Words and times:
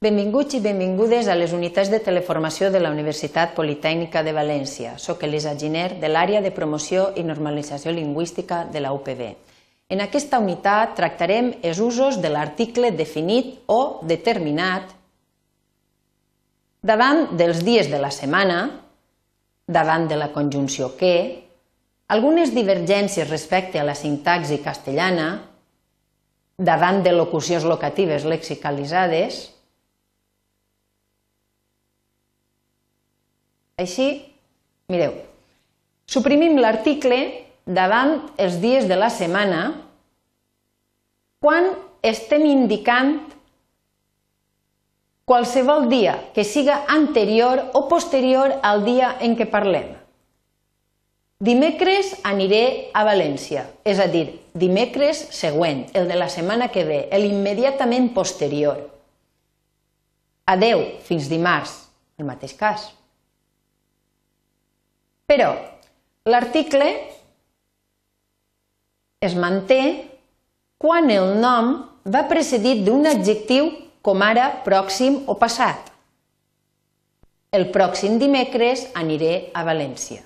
Benvinguts 0.00 0.54
i 0.56 0.62
benvingudes 0.64 1.26
a 1.28 1.34
les 1.36 1.50
unitats 1.52 1.90
de 1.92 1.98
teleformació 2.00 2.70
de 2.72 2.80
la 2.80 2.88
Universitat 2.88 3.50
Politècnica 3.52 4.22
de 4.24 4.32
València. 4.32 4.94
Soc 4.96 5.26
Elisa 5.26 5.52
Giner, 5.60 5.98
de 6.00 6.08
l'àrea 6.08 6.40
de 6.40 6.52
promoció 6.56 7.10
i 7.20 7.24
normalització 7.28 7.92
lingüística 7.92 8.62
de 8.72 8.80
la 8.80 8.94
UPB. 8.96 9.20
En 9.92 10.00
aquesta 10.00 10.40
unitat 10.40 10.94
tractarem 10.96 11.52
els 11.60 11.82
usos 11.84 12.16
de 12.16 12.32
l'article 12.32 12.94
definit 12.96 13.52
o 13.68 14.00
determinat 14.14 14.96
davant 16.80 17.36
dels 17.36 17.60
dies 17.68 17.92
de 17.92 18.00
la 18.00 18.08
setmana, 18.08 18.64
davant 19.68 20.08
de 20.08 20.16
la 20.16 20.32
conjunció 20.32 20.94
que, 20.96 21.14
algunes 22.08 22.56
divergències 22.56 23.28
respecte 23.28 23.76
a 23.76 23.84
la 23.84 24.00
sintaxi 24.06 24.62
castellana, 24.64 25.30
davant 26.56 27.04
de 27.04 27.18
locucions 27.20 27.68
locatives 27.68 28.24
lexicalitzades, 28.24 29.42
Així, 33.80 34.08
mireu, 34.92 35.14
suprimim 36.10 36.58
l'article 36.60 37.20
davant 37.64 38.18
els 38.36 38.58
dies 38.60 38.88
de 38.90 38.98
la 38.98 39.08
setmana 39.14 39.62
quan 41.40 41.70
estem 42.04 42.44
indicant 42.48 43.14
qualsevol 45.30 45.86
dia 45.88 46.16
que 46.34 46.44
siga 46.44 46.82
anterior 46.90 47.62
o 47.78 47.86
posterior 47.88 48.58
al 48.66 48.84
dia 48.84 49.14
en 49.24 49.38
què 49.38 49.46
parlem. 49.48 49.88
Dimecres 51.40 52.12
aniré 52.28 52.90
a 52.92 53.00
València, 53.06 53.62
és 53.88 54.00
a 54.02 54.10
dir, 54.12 54.26
dimecres 54.52 55.22
següent, 55.32 55.86
el 55.96 56.10
de 56.10 56.18
la 56.20 56.28
setmana 56.28 56.68
que 56.68 56.84
ve, 56.84 56.98
l'immediatament 57.16 58.10
posterior. 58.12 58.82
Adeu, 60.50 60.82
fins 61.06 61.30
dimarts, 61.32 61.78
el 62.20 62.28
mateix 62.28 62.52
cas. 62.58 62.90
Però 65.30 65.52
l'article 66.26 66.86
es 69.22 69.36
manté 69.38 69.82
quan 70.80 71.10
el 71.14 71.36
nom 71.38 71.76
va 72.02 72.24
precedit 72.26 72.80
d'un 72.86 73.06
adjectiu 73.06 73.68
com 74.02 74.24
ara 74.26 74.48
pròxim 74.64 75.20
o 75.30 75.36
passat. 75.38 75.92
El 77.54 77.68
pròxim 77.74 78.16
dimecres 78.18 78.86
aniré 78.98 79.50
a 79.54 79.62
València. 79.66 80.24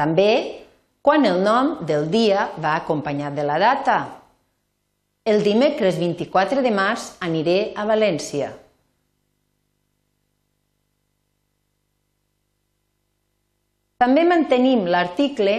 També 0.00 0.32
quan 1.04 1.26
el 1.28 1.42
nom 1.44 1.76
del 1.86 2.08
dia 2.10 2.48
va 2.56 2.74
acompanyat 2.78 3.36
de 3.36 3.44
la 3.44 3.58
data. 3.60 3.98
El 5.24 5.44
dimecres 5.44 6.00
24 6.00 6.64
de 6.64 6.72
març 6.72 7.10
aniré 7.20 7.58
a 7.76 7.84
València. 7.86 8.50
També 14.00 14.24
mantenim 14.24 14.86
l'article 14.88 15.54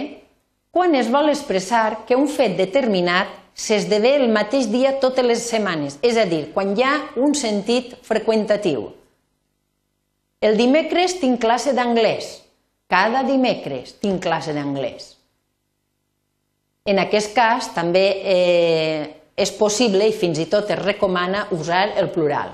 quan 0.74 0.96
es 0.98 1.10
vol 1.12 1.30
expressar 1.30 2.02
que 2.08 2.16
un 2.18 2.26
fet 2.26 2.56
determinat 2.58 3.30
s'esdevé 3.54 4.16
el 4.18 4.32
mateix 4.32 4.66
dia 4.72 4.96
totes 4.98 5.26
les 5.26 5.44
setmanes, 5.46 5.98
és 6.02 6.16
a 6.18 6.24
dir, 6.26 6.48
quan 6.54 6.72
hi 6.74 6.82
ha 6.82 6.94
un 7.22 7.36
sentit 7.38 7.94
freqüentatiu. 8.02 8.88
El 10.42 10.56
dimecres 10.58 11.18
tinc 11.20 11.38
classe 11.44 11.74
d'anglès. 11.76 12.40
Cada 12.90 13.22
dimecres 13.28 13.94
tinc 14.02 14.24
classe 14.24 14.54
d'anglès. 14.56 15.12
En 16.88 16.98
aquest 16.98 17.30
cas 17.36 17.68
també 17.76 18.06
eh, 18.26 19.02
és 19.38 19.52
possible 19.54 20.08
i 20.08 20.16
fins 20.16 20.40
i 20.42 20.48
tot 20.50 20.72
es 20.74 20.82
recomana 20.82 21.46
usar 21.54 21.92
el 22.00 22.10
plural. 22.10 22.50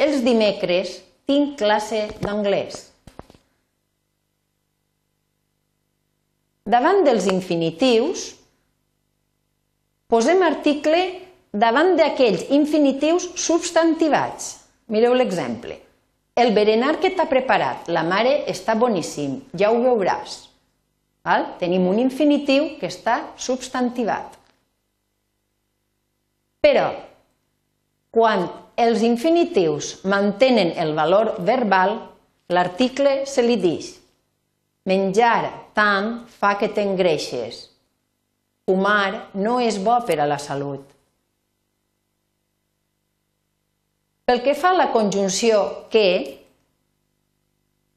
Els 0.00 0.24
dimecres 0.24 0.96
tinc 1.28 1.58
classe 1.60 2.06
d'anglès. 2.24 2.89
Davant 6.70 7.00
dels 7.02 7.24
infinitius, 7.26 8.28
posem 10.12 10.42
article 10.46 10.98
davant 11.50 11.96
d'aquells 11.98 12.44
infinitius 12.54 13.26
substantivats. 13.42 14.52
Mireu 14.94 15.16
l'exemple. 15.18 15.74
El 16.38 16.52
berenar 16.54 16.92
que 17.02 17.10
t'ha 17.16 17.26
preparat 17.30 17.90
la 17.90 18.04
mare 18.06 18.36
està 18.52 18.76
boníssim, 18.78 19.40
ja 19.58 19.72
ho 19.72 19.80
veuràs. 19.82 20.36
Val? 21.26 21.48
Tenim 21.58 21.88
un 21.90 21.98
infinitiu 21.98 22.76
que 22.78 22.90
està 22.92 23.16
substantivat. 23.36 24.36
Però, 26.62 26.86
quan 28.14 28.46
els 28.78 29.02
infinitius 29.06 29.96
mantenen 30.04 30.76
el 30.78 30.94
valor 30.94 31.34
verbal, 31.40 31.96
l'article 32.52 33.24
se 33.26 33.42
li 33.42 33.58
dix 33.58 33.96
Menjar 34.88 35.50
tant 35.76 36.22
fa 36.40 36.54
que 36.56 36.70
t'engreixes. 36.72 37.66
Fumar 38.64 39.30
no 39.34 39.58
és 39.60 39.76
bo 39.82 39.98
per 40.08 40.16
a 40.22 40.28
la 40.30 40.38
salut. 40.40 40.84
Pel 44.24 44.40
que 44.44 44.54
fa 44.54 44.70
a 44.70 44.78
la 44.78 44.90
conjunció 44.94 45.60
que, 45.92 46.06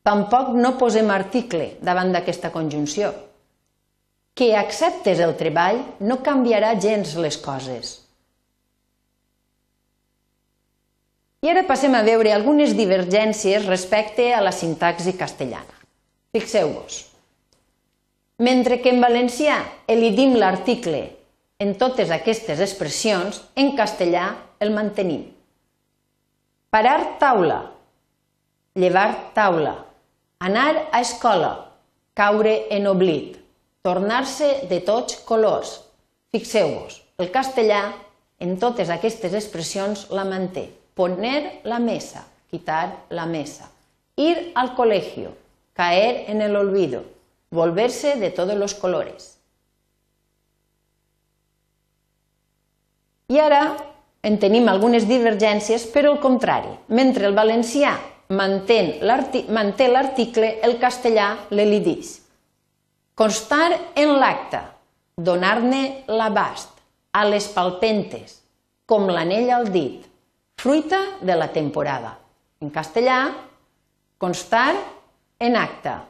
tampoc 0.03 0.55
no 0.57 0.73
posem 0.79 1.11
article 1.13 1.75
davant 1.85 2.11
d'aquesta 2.11 2.51
conjunció. 2.51 3.13
Que 4.33 4.55
acceptes 4.57 5.21
el 5.21 5.35
treball 5.37 5.83
no 6.01 6.23
canviarà 6.25 6.73
gens 6.81 7.13
les 7.21 7.37
coses. 7.37 7.99
I 11.43 11.51
ara 11.51 11.63
passem 11.69 11.93
a 11.93 12.01
veure 12.07 12.33
algunes 12.33 12.73
divergències 12.75 13.69
respecte 13.69 14.31
a 14.33 14.41
la 14.41 14.55
sintaxi 14.55 15.13
castellana. 15.19 15.82
Fixeu-vos. 16.33 16.95
Mentre 18.41 18.79
que 18.81 18.89
en 18.89 19.03
valencià 19.03 19.59
elidim 19.85 20.31
l'article 20.33 21.01
en 21.61 21.75
totes 21.77 22.09
aquestes 22.09 22.57
expressions, 22.65 23.37
en 23.53 23.75
castellà 23.77 24.23
el 24.57 24.73
mantenim. 24.73 25.27
Parar 26.73 27.19
taula, 27.21 27.59
llevar 28.73 29.33
taula, 29.37 29.75
anar 30.41 30.87
a 30.89 31.03
escola, 31.05 31.51
caure 32.17 32.55
en 32.73 32.89
oblit, 32.89 33.37
tornar-se 33.85 34.65
de 34.73 34.81
tots 34.81 35.21
colors. 35.29 35.75
Fixeu-vos, 36.33 36.97
el 37.21 37.29
castellà 37.29 37.83
en 38.41 38.57
totes 38.57 38.89
aquestes 38.89 39.37
expressions 39.37 40.07
la 40.09 40.25
manté. 40.25 40.65
Poner 40.97 41.61
la 41.69 41.77
mesa, 41.77 42.25
quitar 42.49 43.05
la 43.13 43.29
mesa. 43.29 43.69
Ir 44.17 44.49
al 44.57 44.73
colegio, 44.73 45.37
caer 45.73 46.29
en 46.29 46.41
el 46.41 46.55
olvido, 46.55 47.03
volverse 47.51 48.15
de 48.15 48.29
todos 48.29 48.55
los 48.57 48.73
colores. 48.73 49.37
I 53.27 53.39
ara 53.39 53.77
en 54.23 54.37
tenim 54.39 54.67
algunes 54.69 55.07
divergències, 55.09 55.87
però 55.91 56.13
al 56.13 56.21
contrari. 56.23 56.69
Mentre 56.87 57.25
el 57.27 57.35
valencià 57.35 57.97
manté 58.29 59.01
l'article, 59.01 60.59
el 60.63 60.77
castellà 60.79 61.47
l'elidís. 61.51 62.21
Constar 63.15 63.71
en 63.99 64.15
l'acte, 64.21 64.61
donar-ne 65.17 66.05
l'abast, 66.07 66.69
a 67.13 67.25
les 67.29 67.45
palpentes, 67.53 68.39
com 68.89 69.05
l'anell 69.11 69.51
al 69.53 69.67
dit, 69.69 70.05
fruita 70.57 71.01
de 71.21 71.35
la 71.37 71.51
temporada. 71.53 72.15
En 72.63 72.71
castellà, 72.73 73.27
constar 74.17 74.73
en 75.43 75.57
acta, 75.59 76.05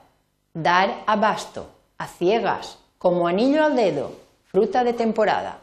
dar 0.54 1.04
abasto, 1.08 1.66
a 1.98 2.08
ciegas, 2.08 2.78
como 2.98 3.28
anillo 3.28 3.64
al 3.64 3.76
dedo, 3.76 4.12
fruta 4.46 4.84
de 4.84 4.94
temporada. 4.94 5.58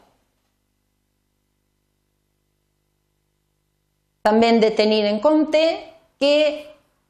També 4.21 4.51
hem 4.51 4.59
de 4.61 4.69
tenir 4.77 5.05
en 5.09 5.17
compte 5.23 5.61
que 6.21 6.35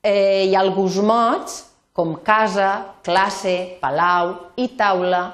eh, 0.03 0.45
hi 0.47 0.55
ha 0.55 0.61
alguns 0.61 1.01
mots, 1.03 1.57
com 1.91 2.13
casa, 2.23 2.69
classe, 3.03 3.57
palau 3.81 4.37
i 4.55 4.69
taula, 4.79 5.25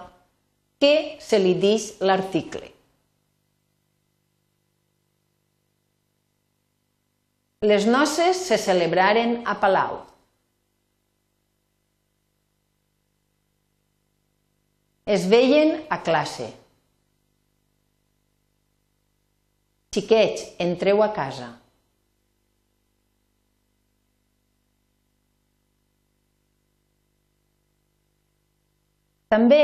que 0.81 1.18
se 1.21 1.38
li 1.44 1.53
dix 1.59 1.91
l'article. 2.01 2.71
Les 7.65 7.88
noces 7.89 8.38
se 8.38 8.57
celebraren 8.62 9.41
a 9.45 9.56
Palau. 9.57 10.03
Es 15.07 15.24
veien 15.31 15.86
a 15.88 16.01
classe. 16.04 16.50
Xiquets, 19.95 20.44
entreu 20.59 21.00
a 21.01 21.07
casa. 21.15 21.48
També 29.31 29.63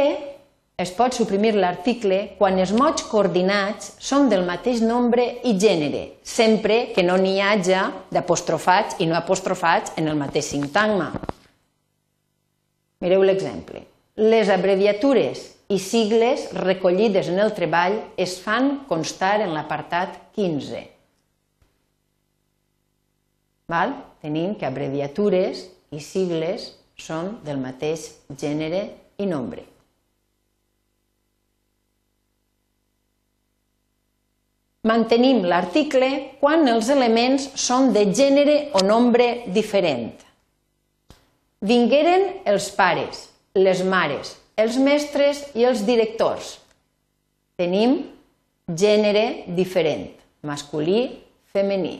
es 0.79 0.95
pot 0.95 1.15
suprimir 1.15 1.53
l'article 1.55 2.17
quan 2.39 2.57
els 2.59 2.71
mots 2.75 3.03
coordinats 3.11 3.93
són 3.99 4.31
del 4.31 4.47
mateix 4.47 4.81
nombre 4.81 5.27
i 5.43 5.57
gènere, 5.59 6.03
sempre 6.23 6.85
que 6.95 7.03
no 7.03 7.19
n'hi 7.19 7.37
hagi 7.43 7.77
d'apostrofats 8.15 8.99
i 9.03 9.11
no 9.11 9.19
apostrofats 9.19 9.99
en 9.99 10.07
el 10.07 10.19
mateix 10.19 10.55
sintagma. 10.55 11.11
Mireu 13.03 13.23
l'exemple. 13.27 13.92
Les 14.13 14.45
abreviatures 14.53 15.39
i 15.73 15.79
sigles 15.81 16.51
recollides 16.53 17.31
en 17.31 17.39
el 17.41 17.49
treball 17.57 17.95
es 18.15 18.35
fan 18.37 18.83
constar 18.85 19.39
en 19.41 19.55
l'apartat 19.55 20.19
15. 20.37 20.83
Val? 23.73 23.95
Tenim 24.21 24.53
que 24.53 24.69
abreviatures 24.69 25.65
i 25.89 25.99
sigles 25.99 26.69
són 26.93 27.39
del 27.41 27.57
mateix 27.57 28.05
gènere 28.37 28.83
i 29.17 29.25
nombre. 29.25 29.65
Mantenim 34.85 35.41
l'article 35.49 36.13
quan 36.37 36.67
els 36.69 36.93
elements 36.93 37.49
són 37.57 37.89
de 37.97 38.05
gènere 38.13 38.69
o 38.77 38.85
nombre 38.85 39.47
diferent. 39.49 40.11
Vingueren 41.65 42.43
els 42.45 42.69
pares, 42.77 43.32
les 43.53 43.83
mares, 43.85 44.33
els 44.57 44.77
mestres 44.81 45.43
i 45.53 45.65
els 45.69 45.83
directors. 45.85 46.57
Tenim 47.57 47.99
gènere 48.67 49.45
diferent, 49.53 50.07
masculí, 50.41 51.21
femení. 51.53 51.99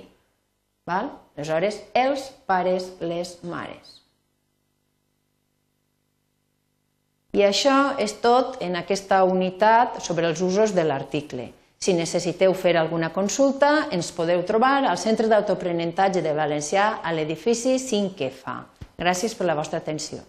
Val? 0.90 1.12
Aleshores, 1.38 1.80
els 1.94 2.26
pares, 2.50 2.92
les 3.02 3.38
mares. 3.46 4.00
I 7.34 7.42
això 7.48 7.96
és 7.98 8.14
tot 8.22 8.60
en 8.62 8.76
aquesta 8.78 9.24
unitat 9.26 9.98
sobre 10.06 10.28
els 10.30 10.42
usos 10.46 10.74
de 10.74 10.86
l'article. 10.86 11.48
Si 11.82 11.96
necessiteu 11.98 12.54
fer 12.54 12.76
alguna 12.78 13.10
consulta, 13.14 13.90
ens 13.92 14.12
podeu 14.14 14.44
trobar 14.46 14.84
al 14.86 15.00
Centre 15.02 15.28
d'Autoaprenentatge 15.28 16.22
de 16.22 16.36
Valencià 16.38 17.00
a 17.04 17.12
l'edifici 17.12 17.80
5 17.82 18.30
fa. 18.38 18.62
Gràcies 18.98 19.34
per 19.34 19.50
la 19.50 19.58
vostra 19.58 19.82
atenció. 19.82 20.22